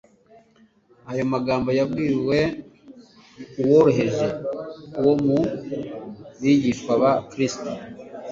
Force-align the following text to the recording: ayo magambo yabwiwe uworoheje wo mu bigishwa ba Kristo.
ayo 1.11 1.23
magambo 1.33 1.69
yabwiwe 1.79 2.39
uworoheje 3.61 4.27
wo 5.05 5.13
mu 5.25 5.39
bigishwa 6.41 6.93
ba 7.01 7.11
Kristo. 7.29 7.69